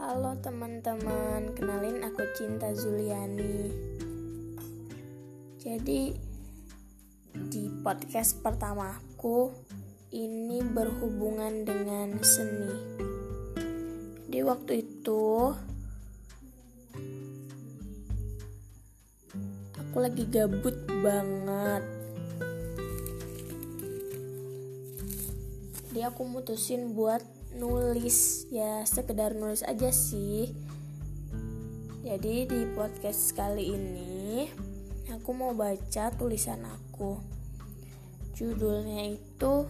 [0.00, 3.68] Halo teman-teman, kenalin aku Cinta Zuliani.
[5.60, 6.16] Jadi
[7.36, 9.52] di podcast pertamaku
[10.16, 12.72] ini berhubungan dengan seni.
[14.24, 15.52] Di waktu itu
[19.76, 21.84] aku lagi gabut banget.
[25.92, 30.54] Jadi aku mutusin buat nulis ya sekedar nulis aja sih.
[32.06, 34.46] Jadi di podcast kali ini
[35.10, 37.18] aku mau baca tulisan aku.
[38.38, 39.66] Judulnya itu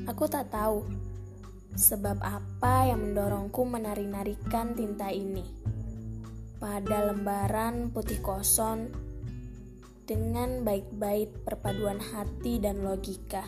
[0.08, 0.88] aku tak tahu
[1.76, 5.63] sebab apa yang mendorongku menari-narikan tinta ini
[6.74, 8.90] pada lembaran putih kosong
[10.10, 13.46] dengan baik-baik perpaduan hati dan logika.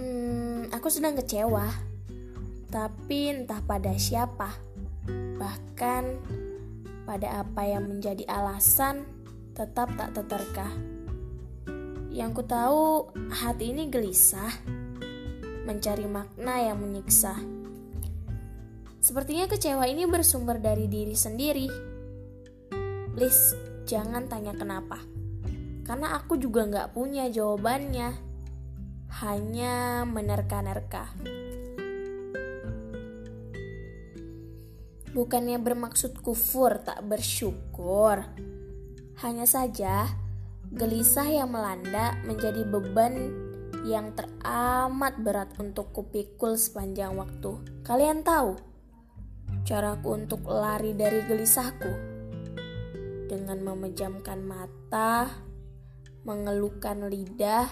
[0.00, 1.68] Hmm, aku sedang kecewa,
[2.72, 4.48] tapi entah pada siapa,
[5.36, 6.24] bahkan
[7.04, 9.04] pada apa yang menjadi alasan
[9.52, 10.72] tetap tak terterka.
[12.08, 14.56] Yang ku tahu, hati ini gelisah,
[15.68, 17.65] mencari makna yang menyiksa.
[19.06, 21.70] Sepertinya kecewa ini bersumber dari diri sendiri.
[23.14, 23.54] Please,
[23.86, 24.98] jangan tanya kenapa.
[25.86, 28.18] Karena aku juga nggak punya jawabannya
[29.22, 31.06] hanya menerka-nerka.
[35.14, 38.26] Bukannya bermaksud kufur tak bersyukur.
[39.22, 40.10] Hanya saja
[40.74, 43.30] gelisah yang melanda menjadi beban
[43.86, 47.54] yang teramat berat untuk kupikul sepanjang waktu.
[47.86, 48.74] Kalian tahu
[49.66, 51.90] caraku untuk lari dari gelisahku?
[53.26, 55.26] Dengan memejamkan mata,
[56.22, 57.66] mengeluhkan lidah,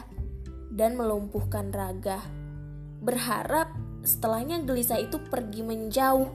[0.74, 2.18] dan melumpuhkan raga.
[2.98, 3.70] Berharap
[4.02, 6.26] setelahnya gelisah itu pergi menjauh,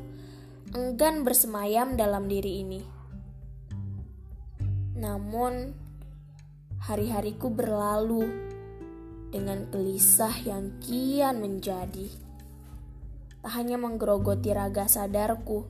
[0.71, 2.81] enggan bersemayam dalam diri ini.
[4.95, 5.75] Namun,
[6.87, 8.23] hari-hariku berlalu
[9.27, 12.28] dengan gelisah yang kian menjadi.
[13.39, 15.63] Tak hanya menggerogoti raga sadarku,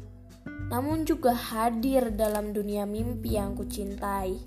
[0.70, 4.38] namun juga hadir dalam dunia mimpi yang kucintai.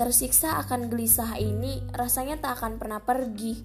[0.00, 3.60] Tersiksa akan gelisah ini rasanya tak akan pernah pergi.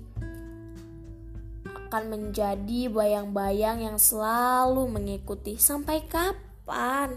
[1.64, 5.56] Akan menjadi bayang-bayang yang selalu mengikuti.
[5.56, 7.16] Sampai kapan?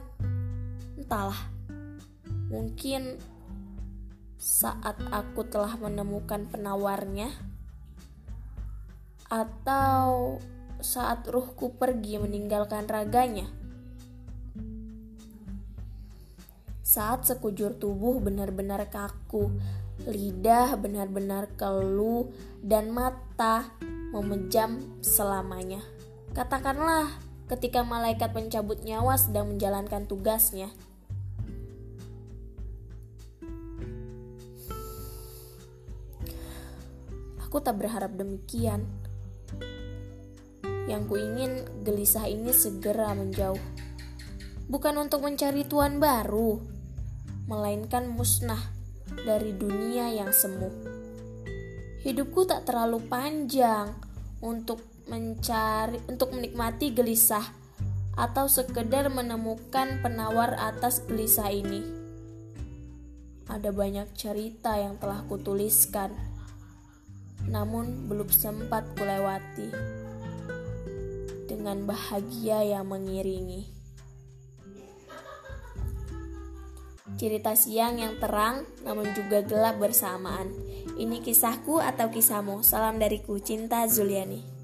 [0.95, 1.50] Entahlah.
[2.47, 3.19] Mungkin
[4.39, 7.57] saat aku telah menemukan penawarnya
[9.28, 10.37] atau
[10.81, 13.49] saat ruhku pergi meninggalkan raganya.
[16.89, 19.53] saat sekujur tubuh benar-benar kaku,
[20.09, 22.33] lidah benar-benar keluh,
[22.65, 23.69] dan mata
[24.17, 25.84] memejam selamanya.
[26.33, 27.12] Katakanlah
[27.53, 30.72] ketika malaikat pencabut nyawa sedang menjalankan tugasnya.
[37.44, 38.88] Aku tak berharap demikian.
[40.88, 41.53] Yang kuingin
[41.84, 43.60] gelisah ini segera menjauh.
[44.72, 46.60] Bukan untuk mencari tuan baru,
[47.44, 48.60] melainkan musnah
[49.25, 50.69] dari dunia yang semu.
[52.04, 53.93] Hidupku tak terlalu panjang
[54.41, 57.44] untuk mencari untuk menikmati gelisah
[58.16, 61.84] atau sekedar menemukan penawar atas gelisah ini.
[63.49, 66.12] Ada banyak cerita yang telah kutuliskan,
[67.49, 69.97] namun belum sempat kulewati
[71.69, 73.77] dengan bahagia yang mengiringi.
[77.19, 80.49] cerita siang yang terang namun juga gelap bersamaan.
[80.97, 82.62] Ini kisahku atau kisahmu.
[82.65, 84.57] Salam dariku, Cinta Zuliani.